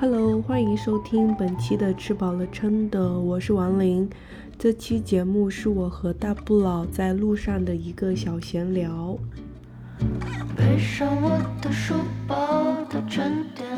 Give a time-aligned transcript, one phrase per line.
[0.00, 4.10] Hello，欢迎收听本期的吃饱了撑的，我是王琳。
[4.58, 9.16] 这期节目是我和大不老在路上的一个小闲聊。
[10.56, 11.94] 背上我的书
[12.26, 13.71] 包，它沉甸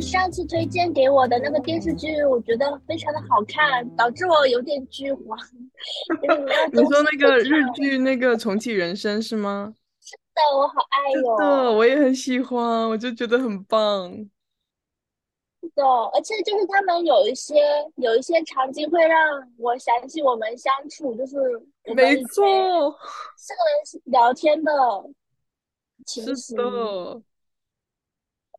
[0.00, 5.38] 上次推荐给我的那个电视剧，我觉得非常的好看，导致我有点剧荒。
[6.72, 9.74] 你说那个日剧那个重启人生是吗？
[10.00, 11.36] 是的，我好爱哟。
[11.38, 14.10] 的，我也很喜欢，我就觉得很棒。
[15.78, 17.54] 是的，而且就是他们有一些
[17.96, 19.18] 有一些场景会让
[19.56, 21.36] 我想起我们相处，就是
[21.94, 22.98] 没错，
[23.36, 24.72] 四个人聊天的
[26.04, 26.56] 情形。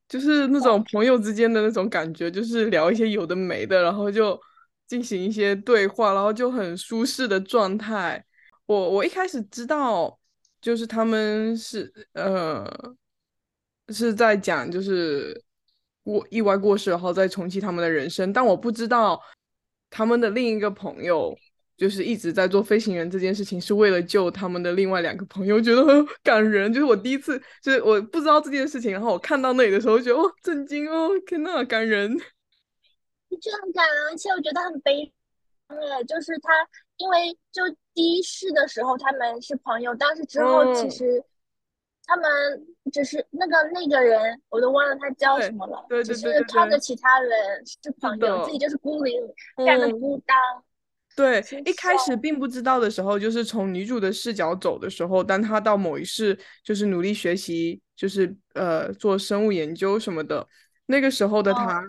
[0.08, 4.40] 就是那种朋友之间的那种感觉，就是聊一些有的没的，然后就
[4.88, 8.26] 进行一些对话，然后就很舒适的状态。
[8.66, 10.20] 我我一开始知道，
[10.60, 12.66] 就是他们是呃
[13.90, 15.40] 是在讲就是
[16.12, 19.22] 过意外过世，然后再重启他们的人生，但我不知道
[19.90, 21.38] 他们的另一个朋友。
[21.80, 26.74] 就是一直在做飞行员这件事情，是为了救他们的另外两个朋友，觉得很感人。
[26.74, 32.18] 就是我第一次，就是我不知道这件事情，然后我看到那里的时候，觉得哦，震惊哦，天呐，感人。
[32.18, 35.10] 就很感人，而且我觉得很悲
[35.70, 35.78] 伤。
[36.06, 36.52] 就是他，
[36.98, 41.24] 因为就第一世的时候他们是朋友，但是之后其实
[42.10, 42.28] 他们
[42.92, 45.86] 只是那个那个人，我都忘了他叫什么了。
[45.88, 46.16] 对对对。
[46.16, 47.32] 只是看着其他人
[47.64, 49.22] 是朋友，自己就是孤零，
[49.56, 50.36] 非常的孤单。
[51.16, 60.48] 对，一开始并不知道的时候，就是从女主的视角走的时候，当她到某一世，就是努力学习，就是呃做生物研究什么的，
[60.86, 61.84] 那个时候的她，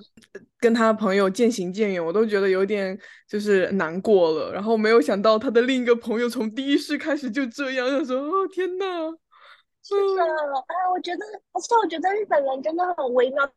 [0.58, 2.98] 跟她朋友渐行渐远，我都觉得有点
[3.28, 4.52] 就是难过了。
[4.52, 8.84] 然后没有想到她的另一个朋友从第一世开始就这样，就说哦天呐，
[9.82, 10.22] 是的，
[10.68, 13.50] 哎，我觉得，而且我觉得日本人真的很微妙，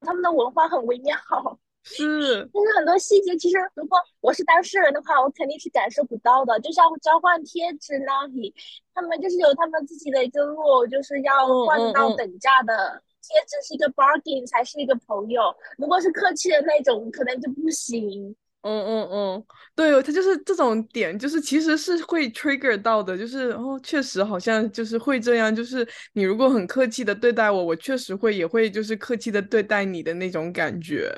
[0.00, 1.16] 他们的文化很微妙。
[1.88, 6.58] 是，就是很多细节，其实如果我是当事人的话，我肯定是感受不到的。
[6.58, 8.52] 就像交换贴纸那里，
[8.92, 15.54] 他们就是有他们自己的一个路，就是要换到等价的贴纸是一个 bargain 才是一个朋友。
[15.78, 18.34] 如果是客气的那种，可能就不行。
[18.66, 19.44] 嗯嗯嗯，
[19.76, 31.10] 对，他就是这种点，就是其实是会 trigger 到的，就是哦，确实好像就是会这样，就是你如果很客气的对待我，我确实会也会就是客气的对待你的那种感觉。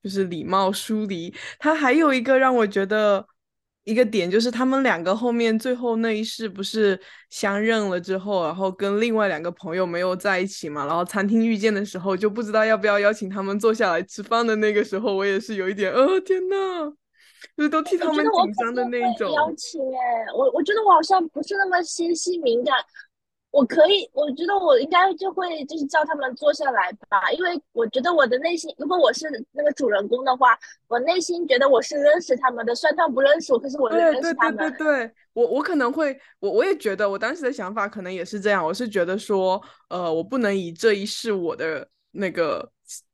[0.00, 3.26] 就是礼貌疏离，他还有一个让我觉得
[3.88, 7.00] 一个点，就是他们两个后面最后那一世不是
[7.30, 16.92] 相认了之后，然后跟另外两个朋友没有在一起嘛，然后餐厅遇见的时候就不知道要不要邀请他们坐下来吃饭的那个时候，我也是有一点，呃，天呐，
[17.56, 19.32] 就是都替他们紧张的那种。
[19.32, 22.76] 邀请哎，我我觉得我好像不是那么心细敏感。
[23.58, 30.56] 我可以，我觉得我应该就会就是叫他们坐下来吧，因为我觉得我的内心，如果我是那个主人公的话，
[30.86, 34.56] 我内心觉得我是认识他们的，虽然他们不认识我，可是我认识他们。
[34.56, 42.70] 对对对对，我我可能会，我我也觉得，我当时的想法可能也是这样，我是觉得说，呃，我不能以这一世我的那个，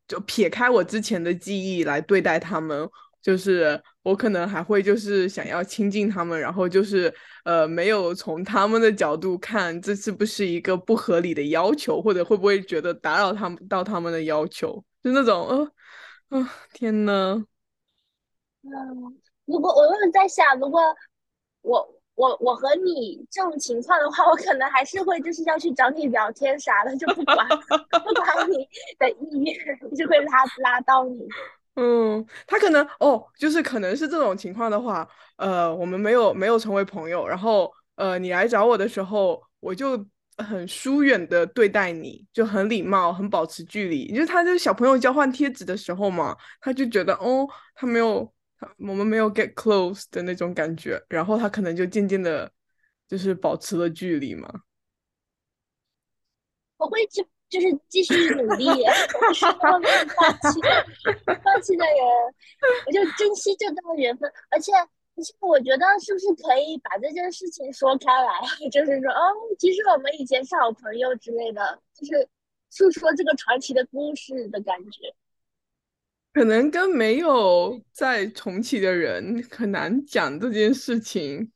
[0.06, 2.86] 就撇开我之前的记忆来对待他们。
[3.22, 7.12] 就是我可能还会就是想要亲近他们，然后就是
[7.44, 15.48] 呃没有从他们的角度看这是不是一个不合理的要求，或者会不会觉得打扰他们到他们的要求，就那种
[16.28, 17.42] 呃啊天呐。
[18.62, 18.70] 嗯，
[19.46, 20.80] 如果我有在想，如果
[21.62, 27.36] 我我我和你这种情况的话，我可能还是会就是要去找你聊天啥的，就不管
[28.04, 28.68] 不管你
[28.98, 31.26] 的意愿，就会拉拉到你。
[31.74, 40.04] 嗯，他可能哦，就是可能是这种情况的话，呃，我们没有没有成为朋友，然后呃，你来找我的时候，我就
[40.38, 44.12] 很疏远的对待你，就很礼貌，很保持距离。
[44.12, 48.32] 就是他就是小朋友交换贴纸的时候嘛，他就觉得哦，他没有。
[48.78, 52.50] 我们没有 get close 的那种感觉，然后他可能就渐渐的，
[53.06, 54.48] 就是保持了距离嘛。
[56.78, 59.88] 我会就就是继续努力， 我是放弃
[61.42, 61.96] 放弃的人。
[62.86, 68.40] 我就珍惜这段缘分，而且而且我觉得是不是可以把这件事情说开来，
[68.72, 72.28] 就是说，哦，其实我们以前是好朋友之类的，就是
[72.70, 75.14] 诉说这个传奇的故事的感觉。
[76.32, 81.52] 可能跟没有在重启的人很难讲这件事情。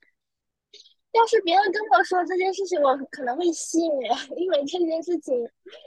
[1.18, 3.90] 要是别人跟我说这件事情，我可能会信，
[4.36, 5.34] 因为这件事情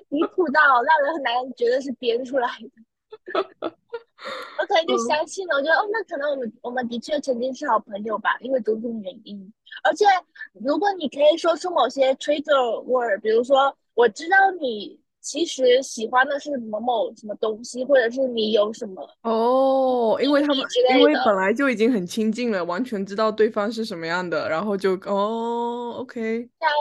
[0.10, 2.72] 离谱到让人很难觉得是编出来的。
[3.64, 9.52] 我可能就相信了，我觉得哦，那可能我们我们的确曾经是好朋友吧，因为种种原因。
[9.84, 10.06] 而且
[10.54, 15.01] 如果你可以说出某些 trigger word，比如说我知道你。
[15.22, 20.58] 其实喜欢的是某某什么东西，或者是你有什么哦，因为他们
[20.96, 26.50] 因为本来就已经很亲近了，完全知道对方是什么样的，然后就哦，OK。
[26.60, 26.74] 这样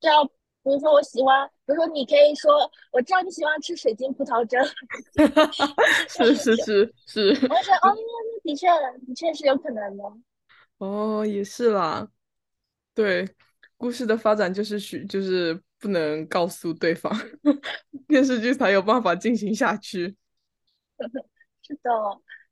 [0.00, 0.24] 这样，
[0.62, 4.56] 比如说我喜欢，比如说你可以说，我知道你喜欢吃水晶葡萄汁
[6.08, 7.28] 是是是是。
[7.48, 8.68] 我说 哦，那的确
[9.06, 10.04] 的确是有可能的。
[10.78, 12.08] 哦，也是啦，
[12.94, 13.28] 对，
[13.76, 15.60] 故事的发展就是许就是。
[15.80, 17.10] 不能告诉对方，
[18.06, 20.14] 电视剧才有办法进行下去。
[21.66, 21.90] 是的，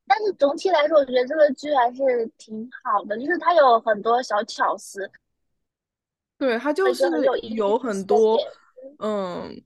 [0.07, 5.11] 但是总体来说，我觉得这个剧还是挺好的，就是它有很多小巧思。
[6.39, 7.05] 对，它就是
[7.57, 8.39] 有很多
[9.01, 9.63] 嗯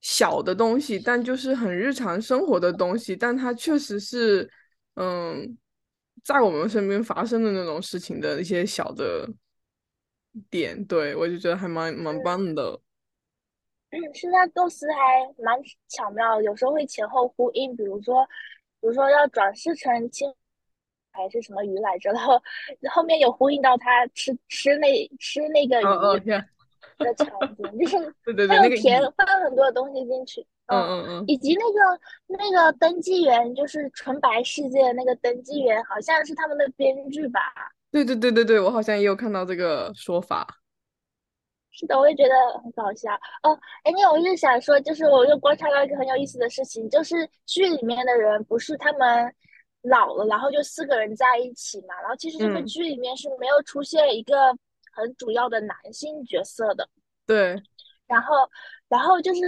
[0.00, 4.48] 小的东西，但就是很日常生活的东西，但它确实是
[4.94, 5.56] 嗯
[6.22, 9.26] 在我们身边发生的那种事情的一些小的
[10.50, 10.84] 点。
[10.86, 12.80] 对我就觉得还蛮蛮棒的。
[13.92, 15.58] 嗯，现在构思还蛮
[15.88, 17.76] 巧妙，有时候会前后呼应。
[17.76, 18.24] 比如说，
[18.80, 20.32] 比如说要转世成青
[21.12, 22.40] 还是什么鱼来着，然 后
[22.92, 25.82] 后面有呼应到他吃吃那吃那个鱼
[26.98, 30.46] 的场景，就是 对对对，那个填放了很多的东西进去。
[30.66, 32.00] 嗯嗯嗯，以及那个
[32.38, 37.40] 那个登记员，就是纯白世界的那个登记员，好像是他们的编剧吧？
[37.90, 40.46] 对对对对对，我好像也有看到这个说法。
[41.80, 43.10] 是的，我也觉得很搞笑
[43.42, 43.58] 哦。
[43.84, 49.34] 哎，你我就想说，就是我又观察到一个很有意思的事情，就是剧里面的人不是他们
[49.80, 51.98] 老了，然后就四个人在一起嘛。
[52.02, 54.54] 然后其实这个剧里面是没有出现一个
[54.92, 56.86] 很主要的男性角色的。
[57.26, 57.56] 对。
[58.06, 58.34] 然后，
[58.88, 59.40] 然后就是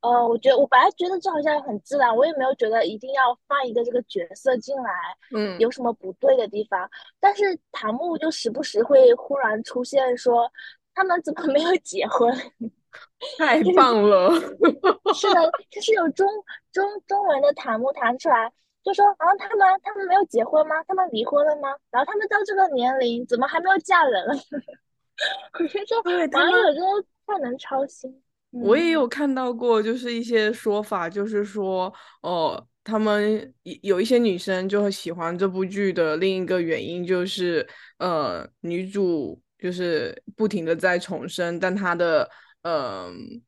[0.00, 4.90] 呃，我觉得我本来觉得这好像很自然，我也没有觉得一定要放一个这个角色进来，
[5.36, 6.90] 嗯，有什么不对的地方。
[7.20, 10.50] 但是唐木就时不时会忽然出现说。
[10.96, 12.34] 他们怎么没有结婚？
[13.36, 14.32] 太棒了！
[15.14, 16.26] 是的，就是有中
[16.72, 18.50] 中中文的弹幕弹出来，
[18.82, 20.82] 就说啊，他们他们没有结婚吗？
[20.88, 21.68] 他们离婚了吗？
[21.90, 24.24] 然后他们到这个年龄，怎么还没有嫁人？
[25.60, 28.22] 我觉得网友真的太能操心。
[28.50, 31.92] 我也有看到过，就是一些说法，就是说
[32.22, 37.68] 哦，他们有一些女生就喜欢这部剧的另一个原因，就是
[37.98, 39.38] 呃，女主。
[39.58, 42.28] 就是不停的在重生，但他的
[42.62, 43.42] 嗯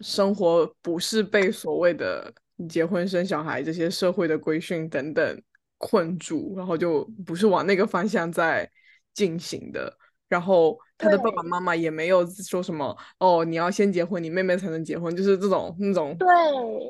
[0.00, 2.32] 生活不是被所谓的
[2.68, 5.42] 结婚生小孩这些社会的规训等等
[5.76, 8.70] 困住，然后就不是往那个方向在
[9.14, 9.96] 进行的。
[10.28, 16.28] 然后他的爸爸妈妈也没有说什么哦，你要先结婚，你妹妹才能结婚，就是这种那种对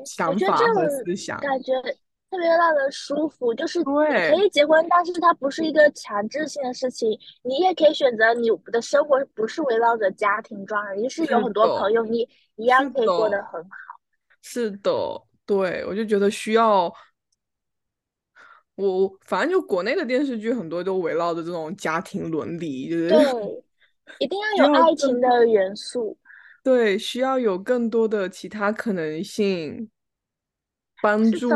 [0.05, 1.73] 想法和思想感觉。
[2.29, 7.09] 特别让人舒服，就是你可以结婚，但是它不是一个强制性的事情。
[7.41, 13.69] 你也可以选择你的生活不是围绕着家庭状态，就是有很多朋友，你一样可以过得很好。
[14.41, 14.91] 是的，
[15.45, 16.93] 对，我就觉得需要
[18.75, 23.17] 我，反正就国内的电视剧很多都围绕着这种家庭伦理，就是对，
[24.19, 26.15] 一定要有爱情的元素。
[26.63, 29.89] 对，需要有更多的其他可能性。
[31.01, 31.49] 帮助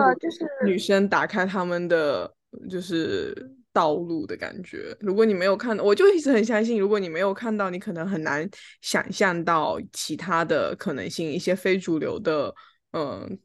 [0.65, 2.33] 女生打开他们的
[2.69, 3.35] 就是
[3.71, 4.95] 道路的感觉。
[4.99, 8.47] 如果你没有看到，我就一直很相信，如果你没有看到，你可能很难
[8.81, 12.53] 想象到其他的可能性，一些非主流的
[12.91, 13.39] 嗯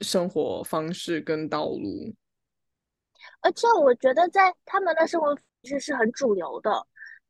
[0.00, 2.14] 生活方式跟道路。
[3.40, 6.70] 而且我觉得在他们的生活其实是很主流的。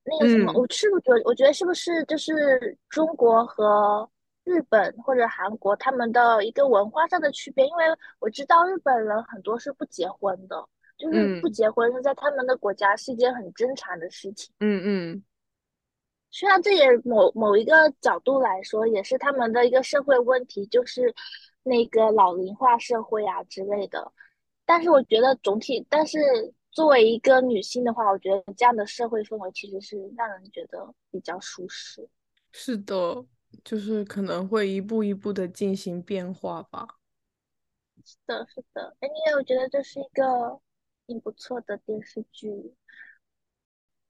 [0.05, 1.23] 那个什么，我是不是觉得？
[1.27, 4.09] 我觉得是不是就是中国和
[4.49, 7.67] 日本或者韩国他们的一个文化上的区别？
[7.67, 7.85] 因为
[8.19, 14.53] 我知道日本人很多是不结婚的，就是不结婚是在他们的国家是一件很正常的事情。
[14.61, 15.25] 嗯嗯。
[16.31, 21.15] 虽然这也某某一个角度来说，也是他们的一个社会问题，就是
[21.63, 24.13] 那个老龄化社会啊之类的。
[24.67, 26.19] 但是我觉得总体，但是
[26.71, 32.07] 作为一个女性的话，我觉得这样的社会氛围其实是让人觉得比较舒适。
[32.53, 33.25] 是的，
[33.65, 36.87] 就是可能会一步一步的进行变化吧。
[38.05, 38.97] 是的，是的。
[39.01, 40.61] 哎，你有觉得这是一个
[41.07, 42.49] 挺不错的电视剧？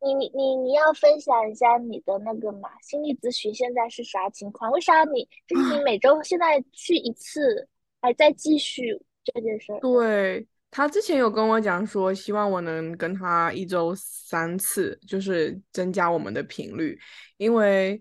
[0.01, 4.71] 你你你你要分享一下你的那个嘛心理咨询现在是啥情况？
[4.71, 7.69] 为啥你就是你每周现在去一次，
[8.01, 9.73] 还在继续这件事？
[9.81, 16.97] 对他之前有跟我讲说，希望我能跟他一周三次，就是增加我们的频率，
[17.37, 18.01] 因为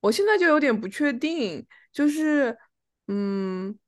[0.00, 2.56] 我现在就有点不确定，就是
[3.08, 3.78] 嗯，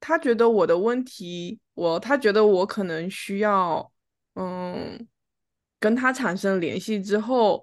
[0.00, 3.92] 他觉得我的问题，我他觉得我可能需要
[4.34, 5.06] 嗯。
[5.78, 7.62] 跟他产生联系之后，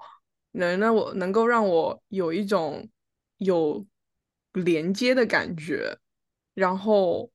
[0.51, 2.87] 能让我能够让我有一种
[3.37, 3.85] 有
[4.53, 5.97] 连接的感觉，
[6.53, 7.29] 然后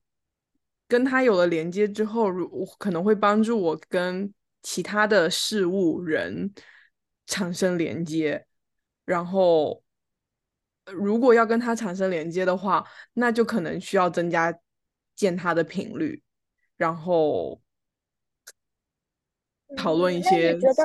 [0.87, 4.33] 跟他有了连接之后，如可能会帮助我跟
[4.63, 6.51] 其他的事物人
[7.27, 8.47] 产生连接，
[9.09, 9.81] 然后
[10.85, 14.55] 如果要跟他产生连接的话，那就可能需要增加
[15.15, 16.21] 见他的频率，
[16.77, 17.59] 然后。
[19.77, 20.83] 讨论一些觉得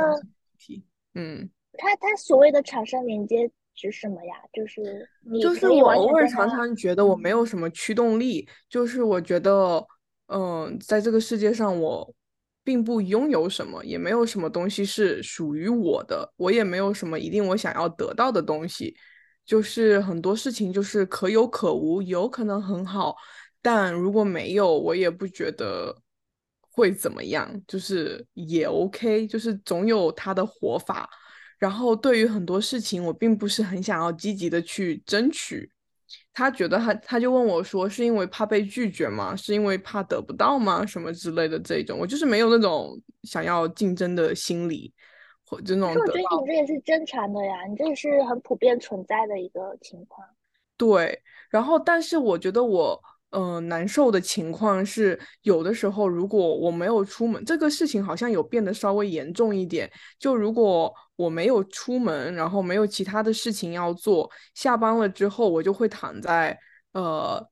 [0.59, 4.35] 题，嗯，他他所谓的产生连接指什么呀？
[4.52, 9.83] 就是你就是我偶尔常常觉得我没有什么驱动力，就是我觉得，
[10.26, 12.14] 嗯，在这个世界上我
[12.64, 18.97] 并不拥有什么，也没有什么东西是属于我的，我也没有什么一定我想要得到的东西，
[19.44, 23.14] 就是很多事情就是可有可无，有可能很好，
[23.62, 25.97] 但如果没有，我也不觉得。
[26.76, 27.49] 会怎么样？
[27.68, 31.09] 就是也 OK，就是总有他的活法。
[31.56, 35.71] 然后对于很多事情，我并不是很想要积极的去争取。
[36.33, 39.35] 他觉得他他就问我说：“是因为怕被拒绝吗？
[39.37, 40.85] 是因为怕得不到吗？
[40.85, 44.93] 什么之类的这种。”我就是没有那种想要竞争的心理，
[45.47, 46.03] 或者那种。
[46.03, 50.27] 我觉得你这也是正常的呀，你这也是很普遍存在的一个情况。
[50.77, 53.01] 对，然后但是我觉得我。
[53.37, 59.91] 嗯，难受的情况是，有的时候如果我没有出门，这个事情好像有变得稍微严重一点。
[60.21, 66.59] 就如果我没有出门，然后没有其他的事情要做，下班了之后我就会躺在
[66.92, 67.49] 呃，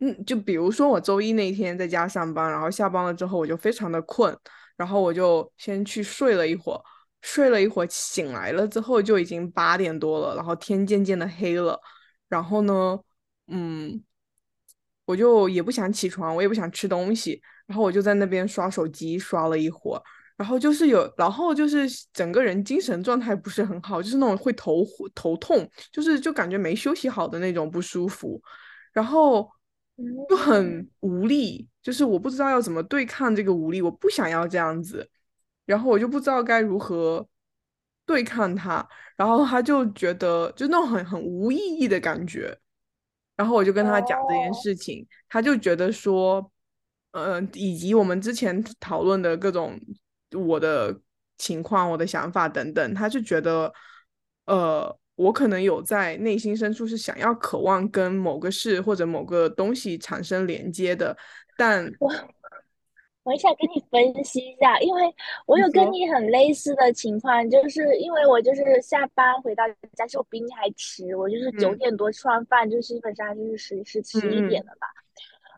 [0.00, 4.36] 嗯，就比如说我周一那天在家上班，然后下班了之后我就非常的困，
[4.76, 6.80] 然后我就先去睡了一会儿，
[7.20, 11.80] 睡了一会儿醒来了之后就已经八点多了，然后天渐渐的黑了，
[12.28, 12.98] 然后呢，
[13.48, 14.02] 嗯。
[15.04, 20.02] 我就也不想起床，我也不想吃东西，然后我就在那边刷手机刷了一会儿，
[20.42, 24.84] 然后就是有，然后就是整个人精神状态不是很好，就是那种会头
[25.14, 28.42] 头痛，就是就感觉没休息好的那种不舒服，
[28.92, 29.48] 然后
[30.28, 30.90] 就很。
[30.98, 35.08] 无力，就是我不知道要怎么对抗这个无力，我不想要这样子，
[35.64, 37.24] 然后我就不知道该如何
[38.04, 38.84] 对抗他，
[39.16, 42.56] 然后他就觉得就那种很很无意义的感觉。
[43.36, 46.50] 然后我就跟他讲这件事情，他就觉得说，
[47.12, 49.78] 嗯，以及我们之前讨论的各种
[50.34, 50.98] 我的
[51.38, 53.72] 情况、我的想法等等，他就觉得，
[54.46, 61.16] 呃，我可能有在内心深处是想要、渴望跟某个事或者某个东西产生连接的，
[61.56, 61.90] 但。
[61.98, 62.12] 我
[63.24, 65.02] 我想跟你分析一下，因为
[65.46, 69.62] 我有跟你很类似的情况，就是因为我就是下班回到
[69.94, 74.88] 家，是我比你还迟，我就是九点多吃完饭，就基本上就是十十十一点了吧。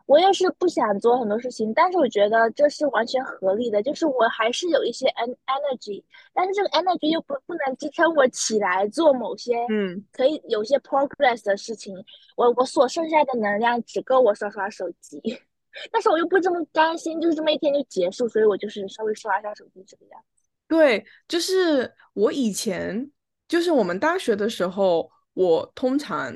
[0.05, 11.95] 我也是不想做很多事情，但是我觉得这是完全合理的，就是我还是有一些 en energy，但是这个 energy 又不不能支撑我起来做某些嗯可以有些 progress 的事情，
[12.35, 15.19] 我我所剩下的能量只够我刷刷手机。
[15.91, 20.43] 但是我又不这么甘心，就是这么一天就结束，所以我就是稍微刷一下手机这个样子。
[20.69, 23.11] 对，就是我以前，
[23.47, 26.33] 就是我们大学的时候，我通常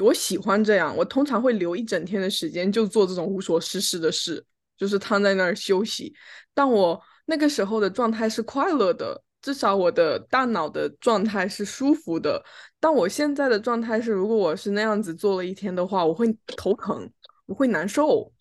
[0.00, 4.44] 我喜欢这样，我通常会留一整天的时间就做这种无所事事的事，
[4.76, 6.14] 就是躺在那儿休息。
[6.54, 12.42] 但我那个时候的状态是快乐的，至少我的大脑的状态是舒服的。
[12.78, 17.10] 但我现在的状态是，如果我是那样子做了一天的话，我会头疼。
[17.46, 18.32] 我会难受，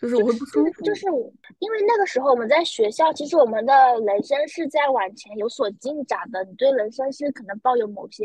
[0.00, 0.84] 就是我会不舒服。
[0.84, 1.04] 就是
[1.58, 3.74] 因为那个时候我们在学校，其实我们的
[4.06, 8.24] 人生是在往前有所进展的，你对人生是可能抱有某些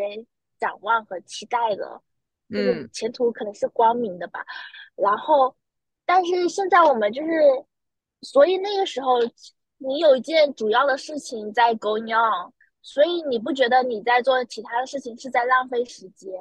[0.60, 2.00] 展望和期待的，
[2.50, 4.46] 嗯，前途可能是光明的吧。
[4.96, 5.56] 然后，
[6.06, 7.30] 但是现在我们就是，
[8.22, 9.20] 所以那个时候
[9.78, 12.52] 你有一件主要的事情在 going on，
[12.82, 16.32] 所以你不觉得你在做其他的事情是在浪费时间？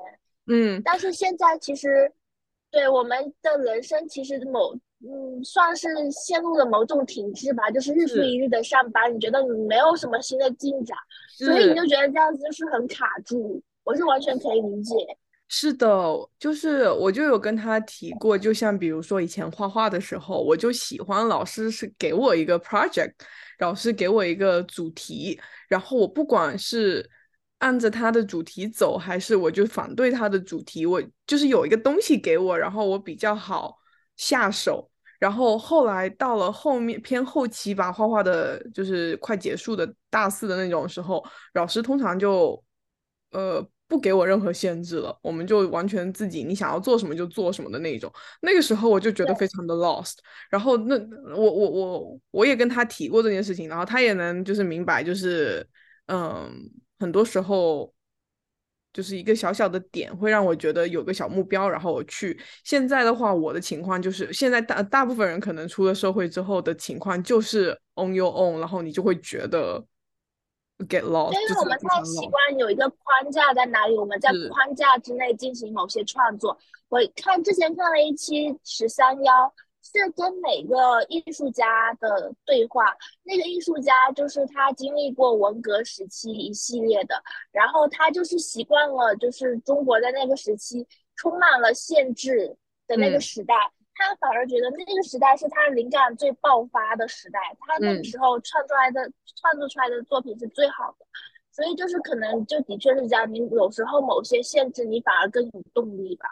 [0.47, 2.13] 嗯，但是现在其实，
[2.71, 10.97] 对我们的人生其实某嗯算是陷入了某种停滞吧，就是日复一日的上班，你觉得你没有什么新的进展，
[11.37, 13.61] 所以你就觉得这样子就是很卡住。
[13.85, 14.95] 我是完全可以理解。
[15.49, 15.89] 是的，
[16.39, 23.13] 就是我就有跟他提过，就像比如说以前画画的时候，我就喜欢老师是给我一个 project，
[23.59, 27.09] 老师给我一个主题，然后我不管是。
[27.61, 30.85] 按着他的主题走，还是我就反对他的主题？
[30.85, 33.75] 我就是有一个东西给我，然后我比较好
[34.15, 34.91] 下手。
[35.19, 41.25] 然后后来到了后面偏后期吧，画画的就是快结束的大四的那种时候，
[41.55, 42.63] 老师通常就
[43.31, 48.13] 呃不给我任何限制了，我们就完全自己你想要做什么就做什么的那种。
[48.41, 50.15] 那个时候我就觉得非常的 lost。
[50.51, 50.97] 然后那
[51.35, 55.67] 我我我我也跟他提过这件事情，然后他也能就是明白，就是
[56.07, 56.71] 嗯。
[56.99, 57.93] 很多时候，
[58.91, 62.41] 就是一个小小的点会让我觉得有个小目标，然后我去。
[62.65, 69.85] 现在的话，我的情况就是，现在大大部分人可能出了社会之后的情况就是 on your own，然后你就会觉得
[70.89, 71.33] get lost。
[71.33, 76.59] 因为我们太习惯有一个框架在哪里，我们在框架之内进行某些创作。
[76.89, 79.55] 我看之前看了一期十三幺。
[79.89, 82.93] 是跟每个艺术家的对话，
[83.23, 87.15] 那个艺术家就是他经历过文革时期一系列的，
[87.53, 92.57] 然后他就是习惯了，就是中国在那个时期充满了限制
[92.89, 93.55] 的那个时代，
[93.97, 99.11] 他反而觉得那个时代是他灵感最爆发的时代，他那个时候创出来的
[99.41, 101.07] 创作出来的作品是最好的，
[101.51, 106.27] 所以就是可能就的确是这样，你有时候某些限制你反而更有动力吧，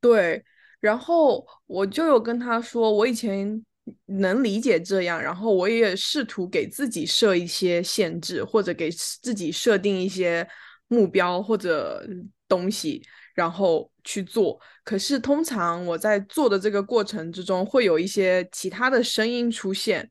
[0.00, 0.44] 对。
[0.80, 3.64] 然后我就有跟他说，我以前
[4.06, 10.44] 能理解这样，然后我也试图给自己设一些限制，或者给自己设定一些
[10.88, 12.04] 目标或者
[12.48, 13.00] 东西，
[13.34, 14.60] 然后去做。
[14.84, 20.08] 可是通常我在做的这个过程之中，会有一些其他的声音出现。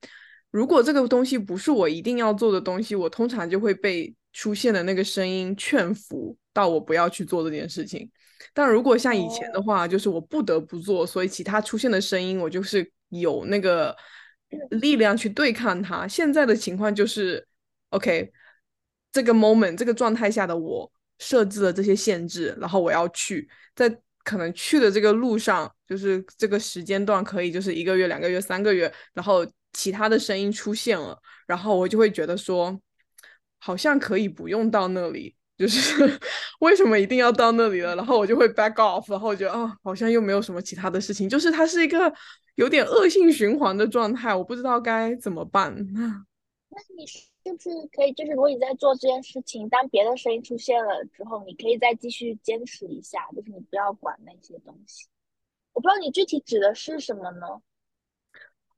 [0.50, 8.10] 如果这个东西不是我一定要做的东西，我通常就会被出现的那个声音劝服到我不要去做这件事情。
[8.54, 13.96] 但如果像以前的话，就是我不得不做，所以其他出现的声音，我就是有那个
[14.72, 16.08] 力量去对抗它。
[16.08, 17.48] 现在的情况就是
[17.92, 18.32] ，OK，
[19.12, 23.90] 这个 moment 这个状态下的我设置了这些限制，然后我要去，在
[24.24, 32.78] 可能去的这个路上，就是这个时间段可以就是一个月、两个月、三个月，然后其他的声音出现了，然后我就会觉得说，
[33.60, 35.36] 好像可以不用到那里。
[35.58, 36.20] 就是
[36.62, 37.96] 为什么一定要到那里了？
[37.96, 41.30] 然后我就会 back off，然后我觉得啊，好像又没有什么其他的事情。
[41.30, 42.12] 就是它是一个
[42.56, 45.72] 有点恶性循环的状态，我不知道该怎么办。
[45.94, 47.06] 那你
[47.44, 55.08] 就是可以，就是如果你在做这件事情，当别的声音出现了之后，你可以再继续坚持一下，就是你不要管那些东西。
[55.74, 57.62] 我不知道你具体指的是什么呢？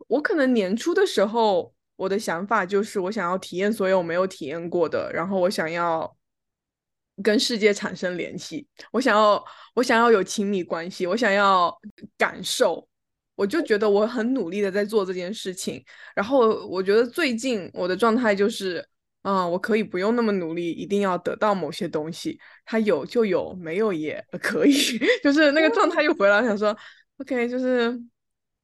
[0.08, 6.15] 我可能年初的时候，我的想法就是我想要体验所有没有体验过的，然后我想要。
[7.21, 9.45] 跟世界产生联系，我想要，
[9.76, 11.71] 我想要有亲密关系，我想要
[12.17, 12.88] 感受，
[13.43, 15.84] 我就觉得我很努力的在做这件事情。
[16.15, 18.82] 然后我觉得最近我的状态就是，
[19.21, 24.73] 啊，我可以不用那么努力，一定要得到某些东西，它有就有，没有也可以，
[25.21, 26.73] 就是那个状态又回来，想说
[27.17, 27.99] ，OK，就是，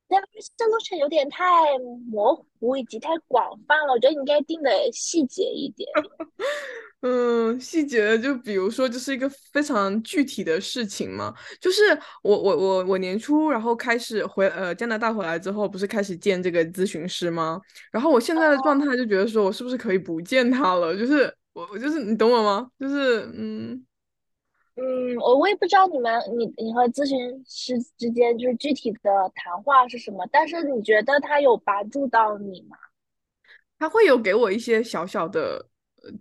[0.10, 0.22] 但
[0.58, 1.46] 这路程有点太
[2.10, 5.88] 模糊以及太广泛了，我觉得应该定的细节一点。
[7.02, 11.34] 嗯，细节就比如说，就是一个非常具体的事情嘛。
[11.62, 11.82] 就是
[12.24, 17.62] 我我我我年初然后开始回呃加拿大回来之后，不是开始见这个咨询师吗？
[17.90, 20.94] 然后我现在的状态就觉得说，我是不是可以不见他了？
[20.98, 22.70] 就是我我就是你懂我吗？
[22.78, 23.82] 就是嗯
[24.80, 32.78] 嗯，我我也不知道你们你你和咨询师之间就是具体的谈话是什么，但是你觉得他有帮助到你吗？
[33.78, 35.68] 他会有给我一些小小的。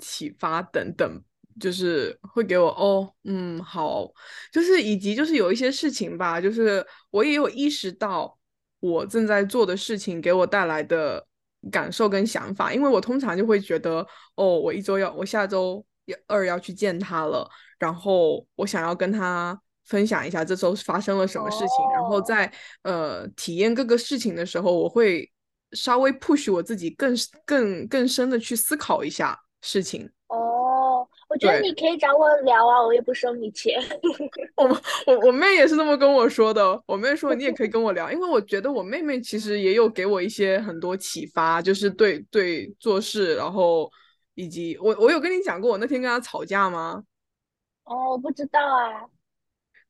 [0.01, 1.23] 启发等等，
[1.61, 4.12] 就是会给我哦，嗯，好，
[4.53, 8.37] 就是以及就是有一些事情吧，就是我也有意识到
[8.81, 11.25] 我正在做的事情给我带来的
[11.71, 15.83] 感受跟想法，因为我通常就会觉得，哦，我一周要，我下周
[16.27, 25.31] 二要去见他了，然后我想要跟他分享一下这周发生了什么事情，然后在呃体验各个事情的时候，我会
[25.73, 27.14] 稍微 push 我自己更
[27.45, 30.11] 更更深的去思考一下事情。
[30.29, 33.81] 哦，我觉得你可以找我聊啊，我也不收你钱。
[34.57, 34.69] 我
[35.07, 43.91] 我我妹也是这么跟我说的，我妹说你也可以跟我聊，因为我觉得我妹妹其实也有给我一些很多启发，就是对对做事，然后
[44.35, 47.03] 以及我我有跟你讲过我那天跟她吵架吗？
[47.88, 49.07] 哦，我不知道啊。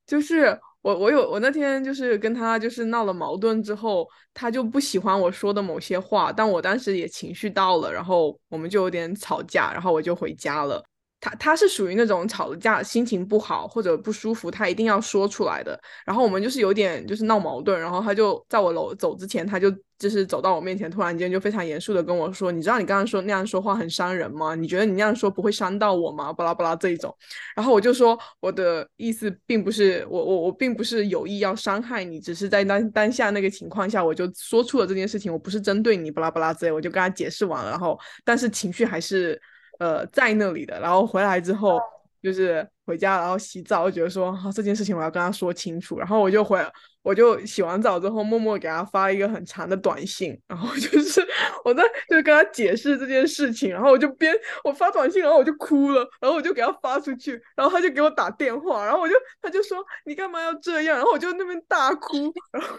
[0.06, 10.82] 就是我，我有我那天就是跟他就是闹了矛盾之后，他就不喜欢我说的某些话，但我当时也情绪到了，然后我们就有点吵架，然后我就回家了。
[11.20, 15.78] 他他是属于那种吵了架心情不好或者不舒服，他一定要说出来的。
[16.06, 24.54] 然后我们就是有点就是闹矛盾，然后他就在我楼走之前，他就就是走到我面前，突然间就非常严肃的跟我说：“你知道你刚刚说那样说话很伤人吗？
[24.54, 27.12] 你觉得你那样说不会伤到我吗？”巴拉巴拉这一种。
[27.56, 37.70] 然后我就说我的意思并不是我我我并不是有意要伤害你，只是在当当下那个情况下，我就说出了这件事情，我不是针对你，巴拉巴拉之类，我就跟他解释完了。
[37.70, 39.40] 然后但是情绪还是。
[39.78, 41.80] 呃，在那里的，然后回来之后
[42.22, 46.60] 就是回家，然后洗澡，觉得说啊这件事情我要跟他说清楚，然后我就回，
[47.02, 51.26] 我就洗完澡之后默默给他发一个很长的短信，然后就是
[51.64, 62.76] 我在就是跟他解释这件事情，然后我就边我发短信，然后我就哭了，然后我就给他发出去，然后他就给我打电话，然后我就他就说你干嘛要这样，然后我就那边大哭，然后。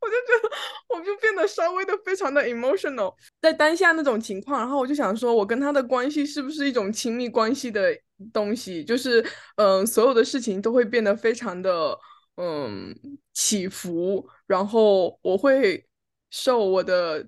[0.00, 0.50] 我就觉得，
[0.96, 7.96] 我就变得稍微的非常的 emotional，在当下那种情况，然后我就想说，我跟他的关系是不是一种亲密关系的
[8.32, 8.84] 东西？
[8.84, 9.24] 就是，
[9.56, 11.98] 嗯，所有的事情都会变得非常的，
[12.36, 12.94] 嗯，
[13.32, 15.84] 起伏，然后我会
[16.30, 17.26] 受我的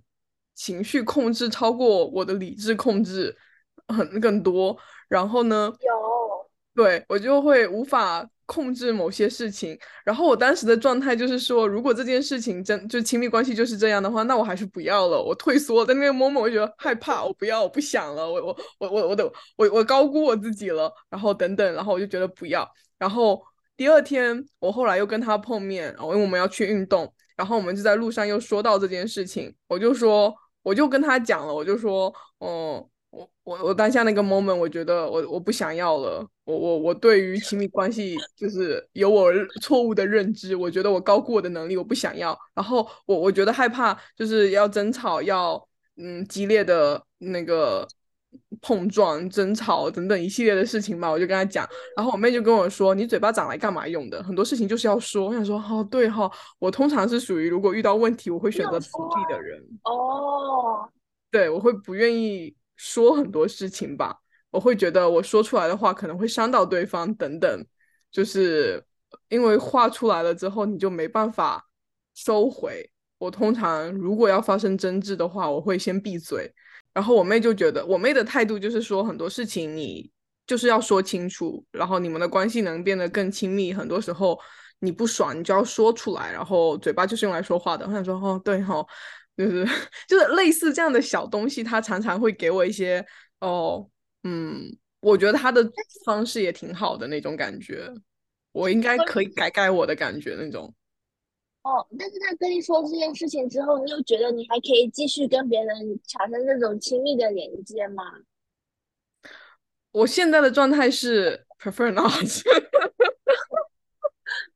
[0.55, 3.37] 情绪控制超过我的理智控制
[3.89, 4.77] 很更多，
[5.09, 8.29] 然后呢，有，对我就会无法。
[8.51, 15.87] 控制某些事情，然后我当时的状态就是说，如果这件事情真就亲密关系就是这样的话，那我还是不要了，我退缩。
[15.87, 19.25] 在那个 moment，我觉得害怕，我不要，我不想了，我我我我我的
[19.57, 22.69] 我我高估我自己了，然后等等，然后我就觉得不要。
[22.99, 23.41] 然后
[23.77, 32.85] 第二天，我后来又跟他碰面，然后因为我们要去运动，然后我们就在路上又说到这件事情，我就说，我就跟他讲了，我就说，嗯。
[33.11, 36.25] 我我我当下那个 moment，我觉得我我不想要了。
[36.45, 42.37] 我我我对于亲密关系就是有我错误的认知，我觉得我高估我的能力，我不想要。
[42.55, 45.61] 然后我我觉得害怕，就是要争吵，要
[45.97, 47.87] 嗯激烈的那个
[48.61, 51.11] 碰撞、争吵等等一系列的事情吧。
[51.11, 54.23] 我就跟他讲，然后我妹就跟我说：“你嘴巴长来干嘛用的？
[54.23, 60.89] 很多事情就是要说。”我想说：“哦，对哈，我通常是属于如果遇到问题，我会选择逃避的人。”哦，
[61.31, 62.55] 对，我会不愿意。
[62.83, 64.17] 说很多事情吧，
[64.51, 67.67] 我会觉得我说出来的话可能会伤到对方等等，
[68.11, 68.83] 就是
[69.29, 71.69] 因为话出来了之后你就没办法
[72.15, 72.91] 收回。
[73.19, 76.51] 我通常如果要发生争执的话，我会先闭嘴。
[76.95, 80.11] 然后我妹就觉得，我妹的态度就是说很多事情你
[80.47, 83.75] 就是要说清楚，然后你们的关系能变得更亲密。
[83.75, 84.41] 很多时候
[84.79, 87.87] 你不爽你就要说出来，然后嘴巴就是用来说话的。
[87.87, 88.83] 我想说，哦，对哈。
[89.37, 89.65] 就是
[90.09, 93.05] 就是类似这样的小东西，他常常会给我一些
[93.41, 93.89] 哦，
[94.25, 95.67] 嗯，我觉得他的
[96.05, 97.91] 方式也挺好的那种感觉，
[98.53, 100.75] 我应该可以改改我的感觉那种。
[101.63, 108.03] 哦，但是他跟你说这件事情之后，你又觉得你还可以继续跟别人产生这种亲密的连接吗？
[109.93, 112.11] 我现在的状态是 prefer not，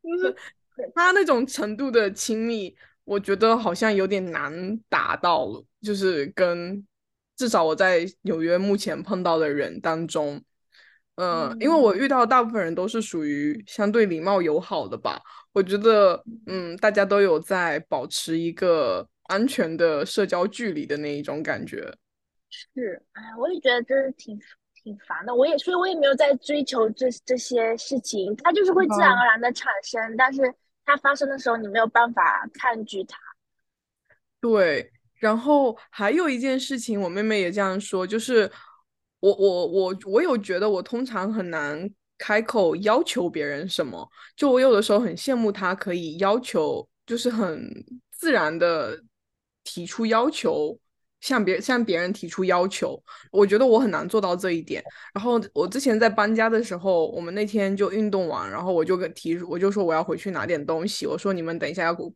[0.03, 0.35] 就是
[0.95, 2.77] 他那种程度的亲密。
[3.05, 6.87] 我觉得好像有点难达到了，就是跟
[7.37, 10.43] 至少我在纽约目前碰到的人当中，
[11.17, 15.21] 嗯，因为我遇到大部分人都是属于相对礼貌友好的吧。
[15.53, 21.95] 我觉得，嗯，大家都有在保持一个安全的社交距离的那一种感觉。
[22.49, 24.40] 是，哎，我也觉得这是挺
[24.83, 25.35] 挺烦的。
[25.35, 30.43] 我也，所以我也没有在追求这这些事情，它就是会自然而然的产生，但是。
[30.85, 33.18] 它发生的时候，你没有办法抗拒它。
[34.40, 38.51] 对，然后还有一件事情，我妹妹也这样说，就是
[39.20, 47.73] 我我我我有觉得我通常很难开口要求别人什么，就我有的时候很羡慕她可以要求，就是很
[48.11, 49.03] 自然的
[49.62, 50.79] 提出要求。
[51.25, 54.85] 向别向别人提出要求，我觉得我很难做到这一点。
[55.15, 61.07] 然后我之前在搬家的时候，我们那天就运动完，然后我就跟提，我就说我要回去拿点东西。
[61.07, 62.13] 我说你们等一下要过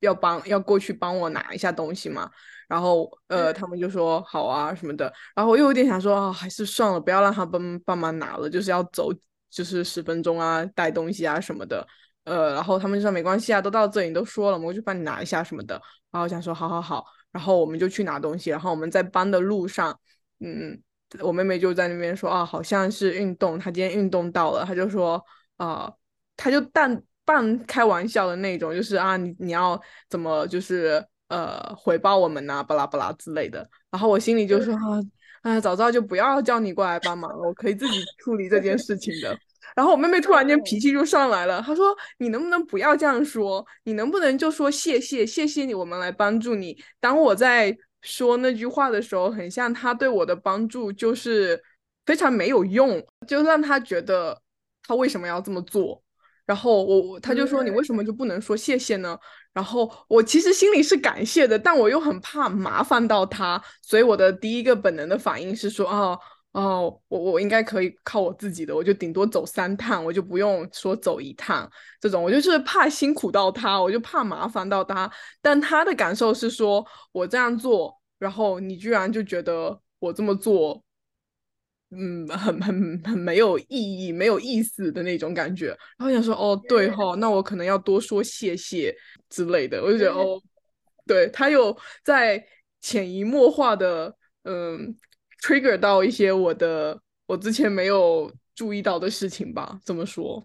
[0.00, 2.30] 要帮要过去帮我拿一下东西嘛。
[2.68, 5.10] 然后呃，他们就说好啊什么的。
[5.34, 9.10] 然后我又有点想说啊，还是算了，不要让他帮帮忙拿了，就是要走
[9.48, 11.86] 就是十分钟啊，带东西啊什么的。
[12.24, 15.74] 呃，然后他们就说没关系啊，都到这里都说了，我就帮你拿一下什么的。
[16.10, 18.48] 然后我想说好好好，然后我们就去拿东西。
[18.48, 20.00] 然后我们在搬的路上，
[20.40, 20.80] 嗯，
[21.20, 25.22] 我妹妹就在那边说啊，好像是运动，她今天运动到了，她就说
[25.58, 25.92] 啊，
[26.34, 33.68] 她就半半开玩笑的那种，就是啊，你你要怎么就是呃回报我们呐，巴拉巴拉之类的。
[33.90, 35.02] 然后我心里就说啊，
[35.42, 39.38] 啊，早知道就不要叫你过来帮忙了，我可以自己处理这件事情的。
[39.76, 43.62] 然后我妹妹突然间脾气就上来了，她说：“你能不能不要这样说？
[43.84, 51.62] 你能不能就说谢谢，谢谢你，我们来帮助你。”当我在说那句话的时候，很像他对我的帮助就是
[52.06, 54.40] 非常没有用，就让他觉得
[54.82, 56.02] 他为什么要这么做。
[56.46, 59.18] 然后我他就说：“你为什么就不能说谢谢呢？”
[59.52, 66.18] 然后我其实心里是感谢的，但我又很怕麻烦到他，所以我的第一个本能的反应是说：“哦。”
[66.56, 75.12] 哦，我我应该可以靠我自己的，我就顶多走三趟，我就不用说走一趟这种，我就是怕辛苦到他，我就怕麻烦到他。
[75.42, 80.82] 但他的感受是说，我这样做，然后你居然就觉得我这么做，
[81.90, 85.66] 嗯，很很很没有意义、没有意思的那种感觉。
[85.98, 88.96] 然后想说，哦，对哈，那我可能要多说谢谢
[89.28, 89.82] 之类的。
[89.82, 90.40] 我就觉得，哦，
[91.06, 92.42] 对他有在
[92.80, 94.96] 潜移默化的，嗯。
[95.46, 99.78] Trigger 到一些我的我之前没有注意到的事情吧？
[99.84, 100.44] 怎么说？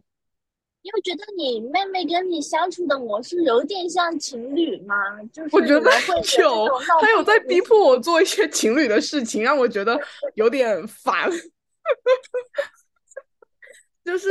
[0.83, 4.95] 因为觉得你妹妹跟你相处的模式有点像情侣吗？
[5.33, 5.91] 就是我觉得
[6.39, 6.67] 有，
[7.01, 9.99] 他有在逼迫我做一些情侣的事情，让我觉得
[10.35, 11.29] 有点烦。
[14.05, 14.29] 就是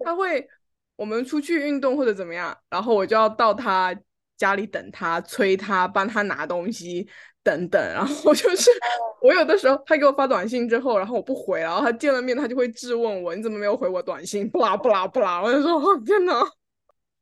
[0.00, 0.46] 他会
[0.96, 3.94] 我们出去运动或者怎么样，然后我就要到他
[4.36, 7.08] 家里等他，催他帮他拿东西。
[7.44, 8.70] 等等，然后就是
[9.20, 14.48] 我有的时候他给我发短信之后，然后我不回，然后他见了面他就会质问我，你怎么没有回我短信？
[14.48, 16.40] 不啦不啦不啦，我就说天哪！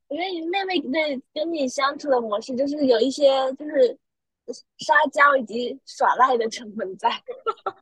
[0.07, 3.97] 我觉得你妹妹对跟你相处的模式就是有一些就是
[4.79, 7.09] 撒娇以及耍赖的成分在。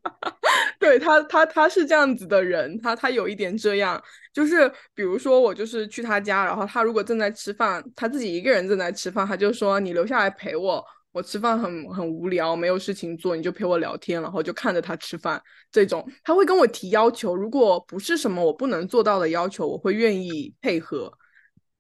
[0.80, 4.02] 对他他他是这样子的人，他他有一点这样，
[4.34, 10.84] 就是比如说我就是去他家，然后他如果正在吃饭，他自己一个人正在吃饭，他就说你留下来陪我。
[11.12, 15.42] 我吃饭很很无聊，没有事情做，你就陪我聊天，然后就看着他吃饭。
[15.72, 21.12] 这种他会跟我提要求，如果不是什么我不能做到的要求，我会愿意配合。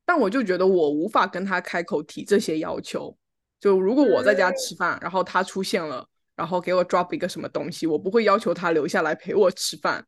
[0.05, 3.15] 但我就觉得我无法跟他开口提这些要求。
[3.59, 10.05] 就如果我在家吃饭，然后他出现了，然后给我 drop 一个什么东西，我不会要求他留下来陪我吃饭。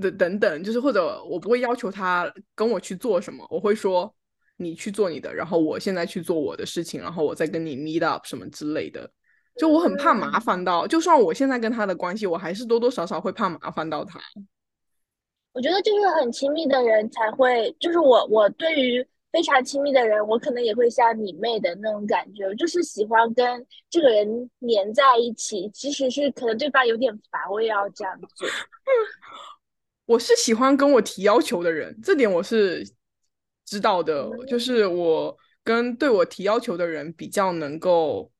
[0.00, 4.14] 等等等，就是或者我不会要求他跟我去做什么，我会说。
[4.60, 9.10] 你去做你的，然后我现在去做我的事情，然后我再跟你 meet up 什么之类的。
[9.56, 14.20] 就我很怕麻烦到，就算我现在跟他的关系，我还是多多少少会怕麻烦到他。
[15.52, 28.48] 我觉得就是很亲密的人才会，就是我我对于非常亲密的人，我可能也会像你妹的那种感觉，就是喜欢跟这个人黏在一起，即使是可能对方有点烦，我也要这样做。
[30.06, 32.84] 我是喜欢跟我提要求的人，这点我是。
[33.68, 38.32] 知道的，就是我跟对我提要求的人比较能够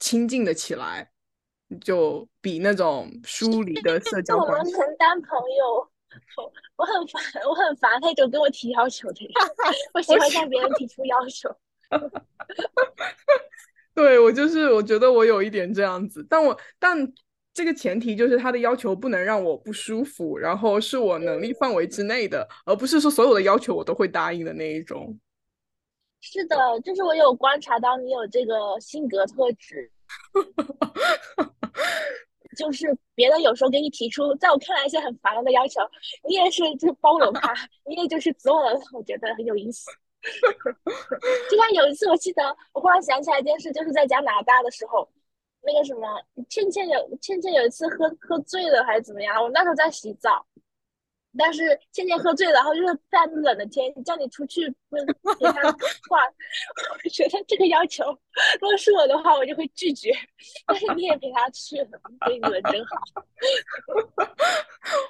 [0.00, 1.12] 亲近的起来，
[1.80, 4.72] 就比那种疏离的社交关系。
[4.74, 5.88] 我们能当朋友，
[6.76, 9.32] 我很烦，我很烦那种跟我提要求的人。
[9.94, 11.48] 我喜欢向别人提出要求。
[13.94, 17.12] 对我就是，我觉得我有一点这样子，但我但。
[17.56, 25.18] 这个前提就是他的要求不能让我不舒服，然后是我能力范围之内的，而不是说所有的要求我都会答应的那一种。
[26.20, 29.90] 是的，就是我有观察到你有这个性格特质，
[32.58, 35.80] 就是别人有时候给你提出在我看来一些很烦人的要求，
[36.28, 37.54] 你也是就包容他，
[37.88, 39.90] 你也就是做了，我觉得很有意思。
[41.50, 45.08] 就像有一次，我记得我忽然想起来一件事，就是在加拿大的时候。
[45.66, 46.06] 那个什么，
[46.48, 49.42] 倩倩有倩倩有一次喝喝醉了还是怎么样？
[49.42, 50.46] 我那时候在洗澡，
[51.36, 55.60] 但是倩倩喝醉了，然后就是在冷的天叫你出去跟陪她
[56.08, 56.22] 话，
[56.94, 58.04] 我觉得这个要求，
[58.60, 60.12] 如果是我的话，我就会拒绝。
[60.66, 62.96] 但是你也陪她去了，所以你们真好。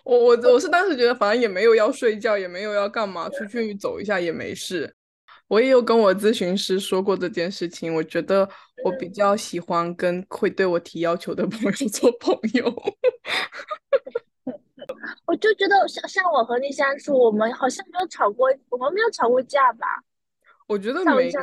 [0.05, 4.96] 我我我是当时觉得，反正也没有要睡觉，也没有要干嘛，出去走一下也没事。
[5.49, 8.49] 我也有跟我咨询师说过这件事情，我觉得
[8.85, 12.65] 我比较喜欢跟会对我提要求的朋友 做朋友。
[15.27, 19.87] 我就觉得像像我和你相处，我们好像没有吵过，我们没有吵过架吧？
[20.67, 21.41] 我觉得没有。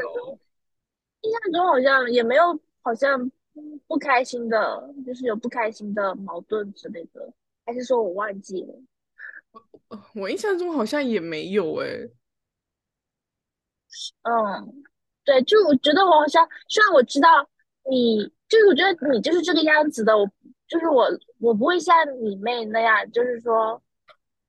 [1.22, 3.32] 印象中好像也没有，好像
[3.88, 7.32] 不开心的，就是有不开心的矛盾之类的，
[7.66, 8.74] 还是说我忘记了？
[10.16, 11.88] 我印象中好像也没有哎。
[14.23, 14.84] 嗯，
[15.23, 17.27] 对，就我觉得我好像，虽然我知道
[17.89, 20.29] 你，就是我觉得你就是这个样子的，我
[20.67, 21.08] 就是我，
[21.39, 23.82] 我不会像你妹那样，就是说，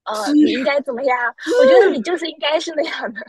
[0.04, 1.34] 呃，你应该怎么样？
[1.60, 3.20] 我觉得你 就是应该是那样的。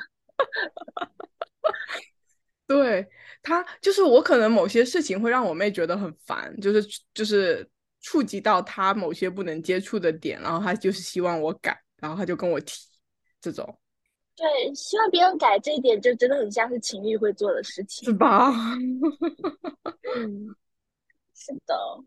[2.68, 3.08] 对
[3.44, 7.68] 他，就是我可能某些事情会让我妹觉得很烦，就是就是
[8.02, 12.76] 触及到她某些不能接触的点，然后她就是希望我改，然后她就跟我提
[13.40, 13.78] 这种。
[14.36, 18.52] 对，希望别人改这一点，就真的很像是情侣会做的事情，是吧？
[20.16, 20.56] 嗯，
[21.34, 22.04] 是的。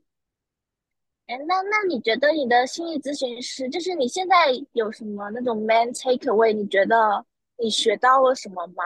[1.26, 4.34] 哎，那那你觉得你的心理咨询师，就是你现在
[4.72, 6.52] 有什么那种 man takeaway？
[6.52, 7.24] 你觉得
[7.56, 8.84] 你学到了什么吗？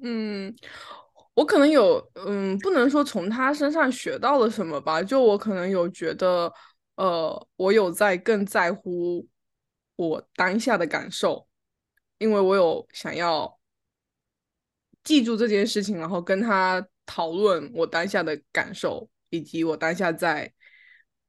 [0.00, 0.54] 嗯，
[1.34, 6.52] 我可能有，嗯，不能说从他身上学到了什么吧，就我可能有觉得，
[6.94, 9.26] 呃，我有在更在乎
[9.96, 11.47] 我当下的感受。
[12.18, 13.58] 因为我有想要
[15.04, 20.52] 记住这件事情，然后跟他讨论我当下的感受，以及我当下在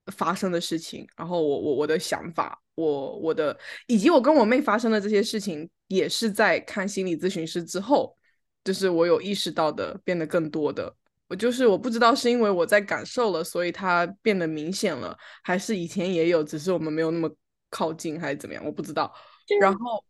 [0.08, 8.18] 发生的事情，然后我我我的想法，我我的以及我跟我妹发生的这些事情，也是在看心理咨询师之后，
[8.64, 10.94] 就是我有意识到的，变得更多的。
[11.28, 17.34] 我就是我不知道是因为我在感受了，所以它变得明显了，还是以前也有，只是我们没有那么
[17.70, 19.14] 靠近，还是怎么样，我不知道。
[19.62, 20.04] 然后。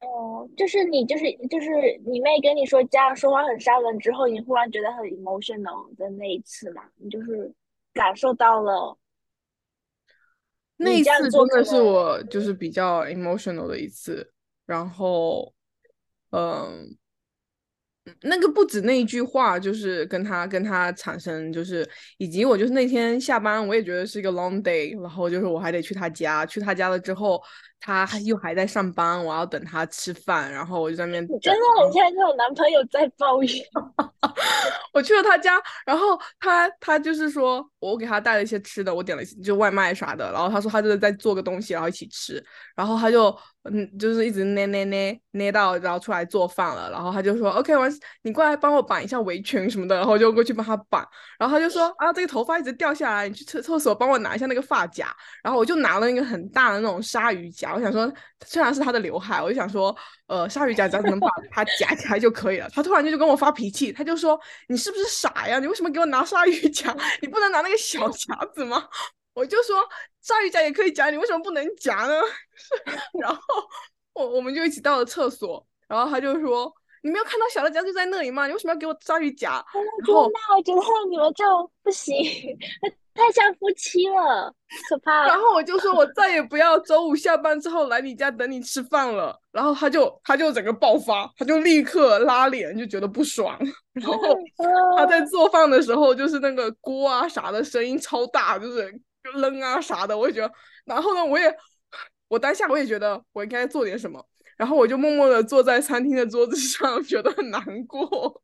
[0.00, 1.68] 哦，就是你，就是就是
[2.06, 6.82] 你妹跟你说这样说话很伤人之后，你忽然觉得很 emotional 的那一次嘛？
[6.96, 7.52] 你就是
[7.92, 8.96] 感受到了
[10.76, 14.32] 那一次真的是我就是比较 emotional 的一次，
[14.66, 15.52] 然后，
[16.30, 16.96] 嗯。
[18.22, 27.40] 那个不止那一句话，就是跟他跟他产生，就是以及我就是那天下班，我也觉得是一个 long day，然后就是我还得去他家，去他家了之后，
[27.80, 31.26] 他又还在上班，我要等他吃饭，然后我就在那边。
[31.40, 33.50] 真的很像这种男朋友在抱怨。
[34.92, 42.44] 我去了他家，然后他他就是说我给他带了一些吃的，我点了就外卖啥的，然后他说他就是在做个东西，然后一起吃，
[42.76, 43.36] 然后他就。
[43.64, 46.90] 嗯，就是一直捏捏捏捏到，然后出来做饭了。
[46.90, 47.86] 然后他就说：“OK，我
[48.22, 51.06] 你过来帮我绑一下围裙什么的。”然后我就过去帮他绑。
[51.38, 55.14] 然后他就说：“啊，这个头发一直掉下来，你去厕厕所帮我拿一下那个发夹。”
[55.44, 57.69] 然后我就拿了一个很大的那种鲨鱼夹。
[57.74, 58.12] 我想说，
[58.46, 59.94] 虽然是他的刘海，我就想说，
[60.26, 62.68] 呃，鲨鱼夹只要能把 它夹起来就可以了。
[62.70, 65.58] 他突然间就跟我发脾气，他就说：“你是不是傻呀？
[65.58, 66.94] 你为什么给我拿鲨鱼夹？
[67.22, 68.88] 你不能拿那个小夹子吗？”
[69.34, 69.76] 我就说。
[70.22, 72.12] 鲨鱼夹也可以夹，你为什么不能夹呢？
[73.22, 73.42] 然后
[74.12, 76.70] 我我们就一起到了厕所，然后他就说
[77.02, 78.46] ：“你没有看到小的夹就在那里吗？
[78.46, 82.14] 你为什么要给我鲨鱼夹？”然后那我觉得你们就不行，
[83.14, 84.54] 太像夫妻了，
[84.88, 85.26] 可怕。
[85.26, 93.58] 然后我就说：“我再也不要周五下班之后来你家等你吃饭了。”然后他就他就整个爆发，他就立刻拉脸，就觉得不爽。
[93.92, 94.18] 然后
[94.96, 99.00] 他在做饭的时候，就是那个锅啊啥的声音超大，就是。
[99.34, 100.50] 扔啊啥的，我也觉得，
[100.86, 101.54] 然后呢，我也，
[102.26, 108.40] 我当下我也觉得我应该做点什么，然后我就默默的坐在餐厅的桌子上，觉得很难过。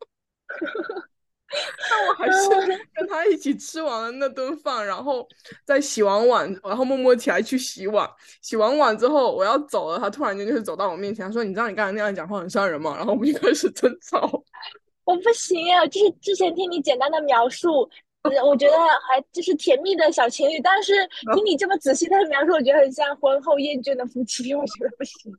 [1.90, 2.48] 但我还是
[2.94, 5.26] 跟他一起吃完了那顿饭，然后
[5.64, 8.08] 再洗完碗，然后默默起来去洗碗。
[8.42, 14.42] 洗完碗之后，我要走了，他突然间就是走到我面前，他说：“你知道你刚才那样讲话很伤人吗？”然后我们就开始争吵。
[15.04, 17.88] 我不行啊，就是之前听你简单的描述。
[18.44, 18.76] 我觉得
[19.08, 20.92] 还就是甜蜜的小情侣，但是
[21.32, 25.32] 听你这么仔细的描述，我觉得很像婚后厌倦的夫妻，我觉得不行。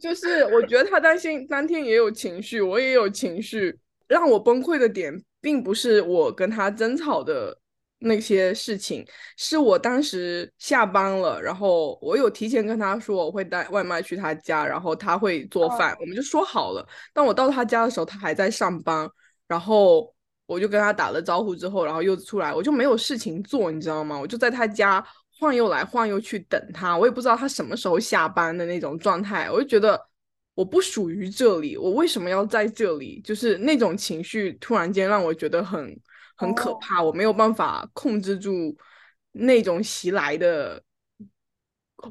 [0.00, 7.58] 就是我觉得他担心当天也有情绪，我也有情绪，让我崩溃的点，并不是我跟他争吵的
[7.98, 16.86] 那些事情，是我当时下班了，然后我有提前跟他说我会带外卖去他家，然后他会做饭，我们就说好了。
[17.12, 19.08] 但我到他家的时候，他还在上班，
[19.46, 20.14] 然后。
[20.48, 24.16] 我就跟他打了招呼之后，然后又出来，我就没有事情做，你知道吗？
[24.16, 25.04] 我就在他家
[25.40, 29.50] 晃悠来晃悠去等他，我也不知道他什么时候下班的那种状态。
[29.50, 30.00] 我就觉得
[30.56, 33.20] 我不属于这里，我为什么要在这里？
[33.20, 35.96] 就是那种情绪突然间让我觉得很
[36.36, 38.76] 很可怕，我没有办法控制住
[39.30, 40.82] 那种袭来的，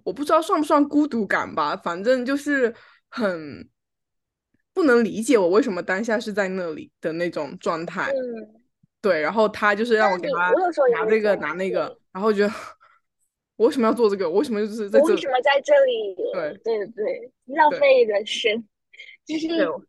[0.05, 2.73] 我不知道算不算孤独感吧，反正就是
[3.09, 3.69] 很。
[4.75, 8.11] 不能理解我为什么当下是在那里的那种状态，
[8.99, 10.51] 对，然后他就是让我给他
[10.91, 12.53] 拿这个拿那个，然后觉得
[13.57, 14.29] 我为什么要做这个？
[14.29, 15.11] 我为什么就是在这里？
[15.11, 15.15] 我？
[15.15, 16.15] 为什么在这里？
[16.33, 18.63] 对对对，浪费人生。
[19.25, 19.47] 就是，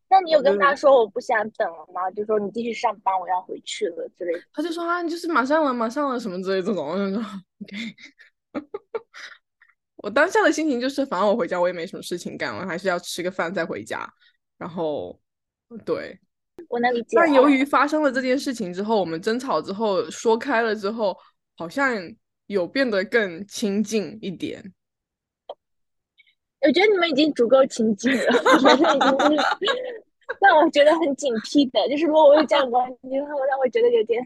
[0.08, 2.10] 那你有跟他说我不想等了吗？
[2.12, 4.40] 就说你继续上班，我要回去了之类的。
[4.52, 6.88] 他就说啊，就是马上了，马上了什么之类这种。
[6.88, 7.22] 我就说
[7.62, 7.76] OK。
[9.96, 14.08] 我当下的心情就是，反正我回家我也没什么事情干，我还是要吃个饭再回家。
[14.56, 15.18] 然后，
[15.84, 16.18] 对，
[16.68, 17.16] 我能理解。
[17.16, 21.16] 但由于发生了这件事情之后，我们争吵之后说开了之后，
[21.56, 21.94] 好像
[22.46, 24.72] 有变得更亲近一点。
[26.62, 30.04] 我觉得你们已经足够亲近了，我觉得已经是
[30.40, 31.88] 让我觉得很警惕的。
[31.88, 34.20] 就是如果我有这样关系，会让我觉得有点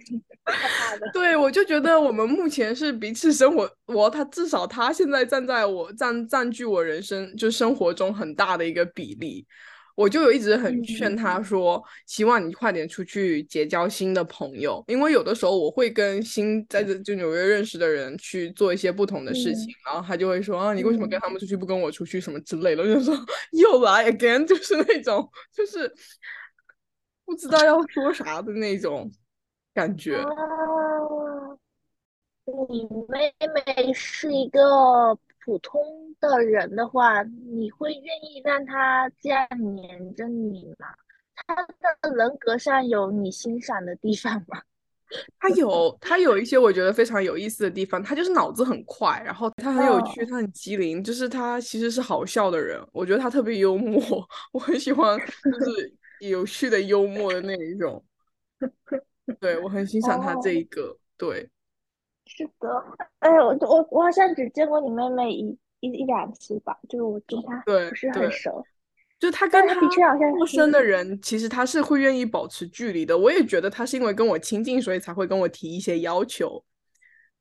[0.45, 1.11] 害怕的。
[1.13, 9.47] 对，我就觉得我们目前是彼此生活，我他至少他现在站在我占占据我人生就生活中很大的一个比例。
[9.95, 23.15] 我就有一直很劝他说，希望你快点出去结交新的朋友，因为有的时候我会跟新在这就纽约认识的人去做一些不同的事情，然后他就会说啊，你为什么跟他们出去不跟我出去什么之类的，就说
[23.53, 25.93] 又来 again，就是那种就是
[27.25, 29.11] 不知道要说啥的那种
[29.75, 30.25] 感觉。
[32.69, 35.19] 你妹妹是一个。
[35.51, 35.83] 普通
[36.21, 40.87] 的人的话，你会愿意让他这样黏着你吗？
[41.35, 41.57] 他
[42.01, 44.63] 的人格上有你欣赏的地方吗？
[45.41, 48.01] 他有，他有一些我觉得非常有意思的地方。
[48.01, 52.81] 他就是脑子很快，然后他很有趣，他很机灵，就是他其实是好笑的人。
[52.93, 54.01] 我觉得他特别幽默，
[54.55, 58.01] 我很喜欢，就是有趣的幽默的那一种。
[59.41, 61.51] 对我很欣赏他这一个，对。
[62.37, 62.85] 是的，
[63.19, 68.65] 哎，我我我好像只见过你妹妹一一一两次吧，就是我跟她不是很熟，
[69.19, 73.19] 就她跟他的确好像陌生的人，其实他是会愿意保持距离的。
[73.19, 76.65] 我也觉得他是因为跟我亲近，所以才会跟我提一些要求。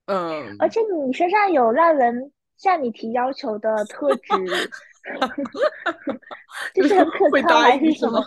[0.07, 4.69] 嗯，而且你身上有让人向你提要求的特质，
[6.73, 8.25] 就是很可靠还是什么？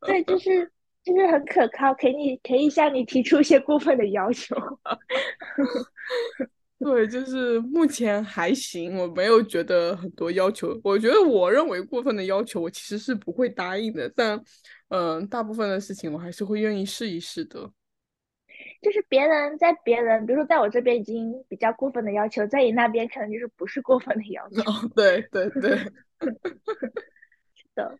[0.00, 0.68] 对，就是。
[1.04, 4.54] 就是很可靠，可以可以向你提出一些过分的要求。
[6.78, 10.78] 对，就是目前还行，我没有觉得很多要求。
[10.82, 14.12] 我觉得我认为过分的要求，我其实是不会答应的。
[14.16, 14.42] 但，
[14.88, 17.70] 嗯，大部分的事情我还是会愿意试一试的。
[18.80, 24.88] 就是别人在别人，比如说在我这边已经比较过分的要求，在你那边可能就是不是过分的要求。
[24.96, 25.78] 对对对，
[27.54, 27.96] 是的。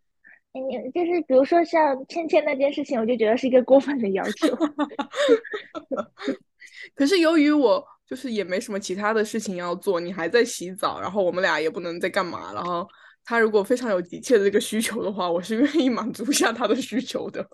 [0.55, 4.57] 你就是比如说像倩倩那件事情，我就觉得是一个过分的要求。
[6.95, 12.87] 可是由于我就是也没什么其他的事情要做，你还在洗澡，然后我们俩也不能再干嘛，然后
[13.25, 17.47] 他如果非常有急切的这个需求的话，我是愿意满足一下他的需求的。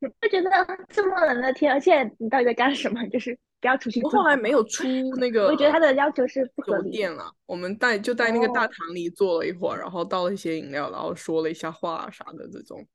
[0.00, 0.50] 就觉得
[0.88, 3.06] 这么冷的天，而且你到底在干什么？
[3.08, 4.00] 就是不要出去。
[4.02, 4.84] 我后来没有出
[5.18, 7.04] 那个，我觉得他的要求是不合理。
[7.04, 12.86] 了，我们在就在那个大堂里坐了一会儿，然后倒了一些饮料，然后说了一下话啥的这种。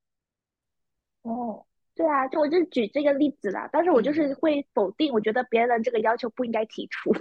[1.22, 1.64] 哦，
[1.96, 3.70] 对啊，就我就举这个例子啦。
[3.72, 7.12] 但是我就是会否定，我觉得别人这个要求不应该提出。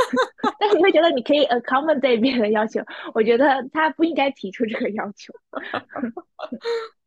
[0.60, 2.80] 但是你会觉得你可以 accommodate 别人要求，
[3.14, 5.32] 我觉得他不应该提出这个要求。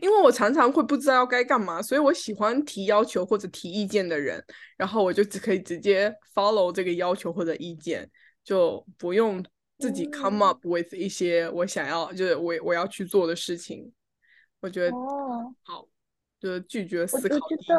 [0.00, 4.42] 因为我常常会不知道该干嘛，所以我喜欢提要求或者提意见的人，
[4.76, 8.08] 然后我就只可以直接 follow 这个要求或者意见，
[8.44, 9.44] 就不用
[9.78, 13.92] 自己 come up with 一些我想要就是我我要去做的事情。
[14.60, 14.92] 我觉得
[15.62, 15.86] 好，
[16.38, 17.36] 就是拒绝思考。
[17.40, 17.74] 我觉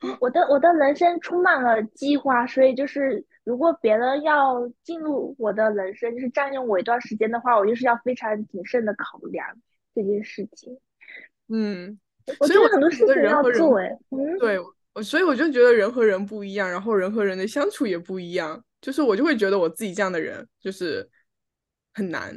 [0.00, 9.46] 得我的我的人生充满了计划，所以就是如果别人要进入我的人生，就是占用我一段时间的话，我就是要非常谨慎的考量。
[9.94, 10.78] 这件事情，
[11.48, 11.98] 嗯，
[12.46, 14.58] 所以我很多事情要做，哎，嗯，对，
[15.02, 21.08] 所以我就觉得人和人不一样，然后人和人的相处也不一样，就是我就会觉得我自己这样的人就是
[21.92, 22.34] 很难，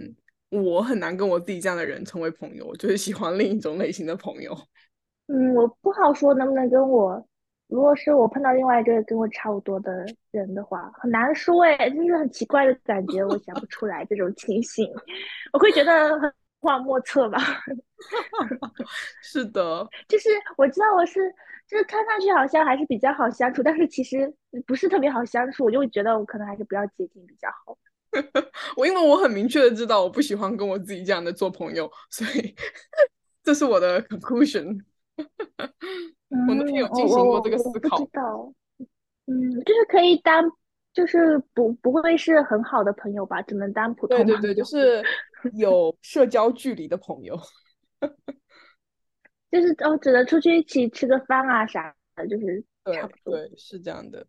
[0.49, 4.57] 我很难跟我自己这样的人成为朋友，我就是喜欢另一种类型的朋友。
[5.27, 7.25] 嗯，我不好说能不能跟我，
[7.67, 14.91] 如果是我碰到另外一个跟我差不多的人的话，很难说，哎，就是很奇怪的感觉，我想不出来这种情形，
[15.53, 16.33] 我会觉得很。
[16.63, 17.37] 画莫测吧，
[19.21, 21.19] 是的，就是我知道我是，
[21.67, 24.33] 就是看上去好像还是比较好相处，但是其实
[24.65, 27.77] 不是特别好相处，我就会觉得我可能还是不要接近比较好。
[28.77, 32.55] 我因为我很明确的知道我不喜欢跟我自己这样的做朋友，所以
[33.43, 34.79] 这是我的 conclusion。
[36.47, 38.53] 我那天有进行过这个思考，知道，
[39.27, 40.49] 嗯，就是可以当。
[40.93, 44.15] 就是不不会是很好的朋友吧，只能当普通。
[44.15, 45.03] 对对对，就是
[45.53, 47.39] 有社交距离的朋友。
[49.51, 53.37] 就是哦，只能出去一起吃个饭啊啥的，就是差不多。
[53.37, 54.25] 对，是这样的。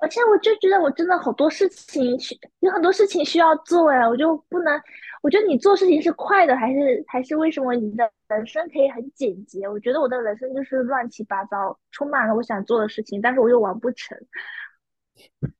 [0.00, 4.82] 而且我就觉得我真的好多事情需有很多事情需要做呀，我就不能。
[5.22, 9.68] 我觉得你做事情是快的，还是还是为什么你的人生可以很简洁？
[9.68, 14.18] 我觉得我的人生就是乱七八糟，充满了我想做的事情，但是我又完不成。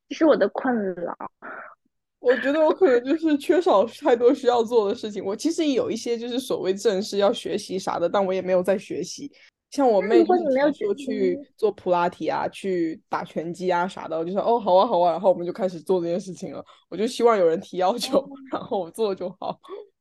[0.09, 1.17] 这是我的困扰。
[2.27, 5.25] 我觉得我可能就是缺少太多需要做的事情。
[5.25, 9.31] 我其实有一些就是所谓正式要学习啥的，但我也没有在学习。
[9.71, 10.43] 像我妹就是
[10.77, 16.65] 说去做普拉提啊，去打拳击啊啥的，我就说哦好啊好啊，然后我们就开始做这件事情了。
[16.89, 19.61] 我就希望有人提要求，然后我做就好。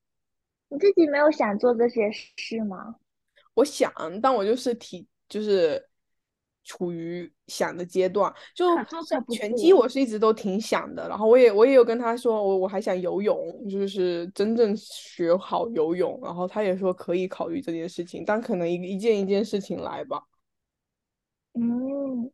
[0.69, 2.95] 你自己没有想做这些事吗？
[3.53, 5.88] 我想，但我就是提就是。
[6.66, 8.66] 处于想的阶段，就
[9.32, 13.38] 拳击我是一直都挺想的，然后我也我也有跟他说，我我还想游泳，
[13.70, 20.24] 就是真正学好游泳，然后他也说可以考虑这件事情，但可能一一件一件事情来吧。
[21.53, 22.32] 嗯，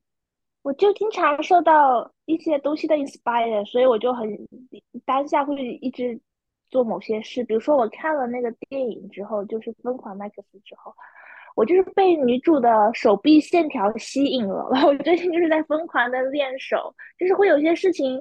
[0.61, 4.27] 我就经常受到一些东西的 inspire，所以我就很
[5.05, 6.17] 当下会一直
[6.69, 10.95] 做某些事，比如说我看了那个电影之后，就是《疯狂麦克斯》之后。
[11.55, 18.19] 我就是被女主的手臂线条吸引了，然 后我最近就是在疯狂的练手，就是会有些事情，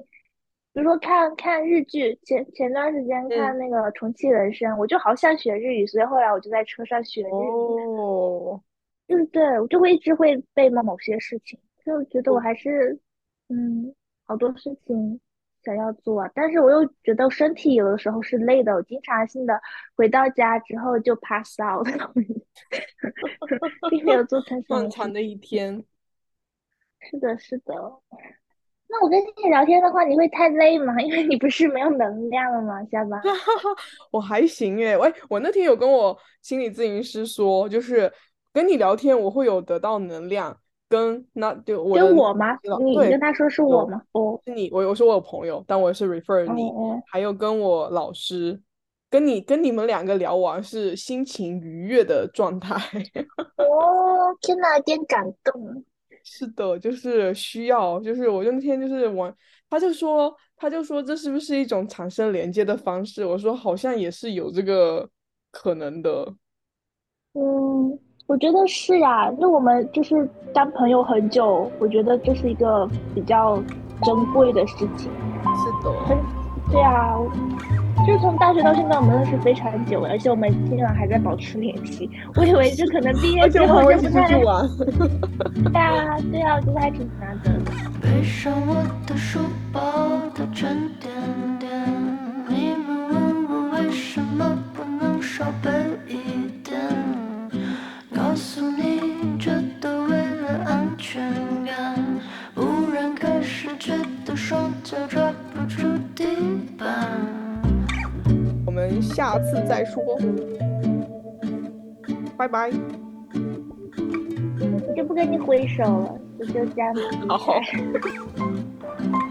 [0.73, 7.29] 比如说看看日剧，前前段时间看那个《重启人生》，我就好想学日语，所以后来我就在车上学日语。
[7.29, 8.61] 哦，
[9.07, 12.99] 嗯，对，我就会一直会背某某些事情，就觉得我还是，
[13.49, 13.93] 嗯，
[14.25, 15.19] 好多事情。
[15.63, 19.61] 想要做，但是我又觉得身体有的时候是累的，我经常性的
[19.95, 21.87] 回到家之后就 pass out，
[23.89, 25.83] 并没有做成漫长的一天。
[26.99, 27.73] 是的，是的。
[28.87, 30.99] 那我跟你聊天的话，你会太累吗？
[31.01, 32.83] 因为你不是没有能量了吗？
[32.91, 33.21] 下班？
[34.11, 38.11] 我还行哎，喂，我那天有跟我心理咨询师说，就是
[38.51, 40.59] 跟你聊天，我会有得到能量。
[40.91, 42.47] 跟那就我跟我吗？
[42.83, 44.01] 你跟他说是我吗？
[44.11, 44.69] 哦，是你。
[44.71, 46.69] 我我说我有朋友，但我是 refer 你。
[47.09, 48.61] 还有跟我老师，
[49.09, 52.75] 跟你跟你们两个聊完是心情愉悦的状态。
[53.55, 55.85] 哦，天哪，有点感动。
[56.23, 59.33] 是的，就是需要，就是我那天就是玩，
[59.69, 63.25] 他就说他就说这是不是一种产生连接的方式？
[63.25, 65.09] 我说好像也是有这个
[65.51, 66.35] 可能的。
[67.33, 67.97] 嗯。
[68.31, 73.61] 我觉得是呀，那我们就是当朋友很久，我觉得这是一个比较
[74.03, 75.11] 珍贵的事情。
[75.43, 76.17] 是的，很
[76.71, 77.13] 对啊，
[78.07, 82.09] 就是从大学到现在，我们认识非常久，而且我们经常还在保持联系。
[82.37, 84.29] 我以为这可能毕业之后就不太。
[84.39, 87.71] 对啊，对啊，我觉得还挺难得的。
[88.01, 88.75] 背上我
[89.05, 89.39] 的书
[89.73, 89.81] 包
[90.33, 91.11] 的沉甸
[91.59, 91.69] 甸，
[92.47, 95.69] 你们问我为什么不能少背
[101.11, 101.21] 全
[101.65, 101.93] 感。
[102.55, 103.91] 忽然开始觉
[104.23, 105.81] 得双脚抓不住
[106.15, 106.25] 地
[106.77, 106.87] 板。
[108.65, 110.01] 我们下次再说，
[112.37, 112.71] 拜拜。
[114.87, 117.01] 我就不跟你挥手了，我就这样子。
[117.27, 117.59] 好。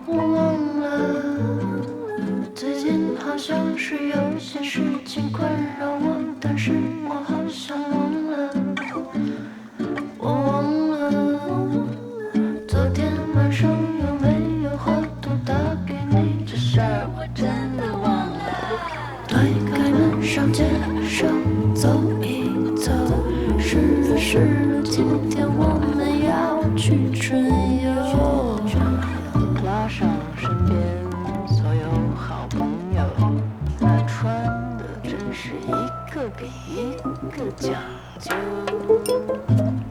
[0.07, 1.81] 忘了，
[2.55, 5.49] 最近好像是有些事情困
[5.81, 6.72] 扰我，但是
[7.09, 8.69] 我好想忘了。
[19.31, 19.39] 推
[19.70, 20.64] 开门上街
[21.09, 21.28] 上
[21.72, 21.89] 走
[22.20, 22.91] 一走，
[23.61, 23.76] 是
[24.11, 27.41] 了是了，今天我们要去春
[27.81, 27.89] 游。
[29.64, 30.76] 拉上身边
[31.47, 33.05] 所有好朋友，
[33.78, 34.35] 那穿
[34.76, 35.70] 的真是一
[36.12, 36.97] 个比一
[37.31, 37.72] 个讲
[38.18, 38.35] 究。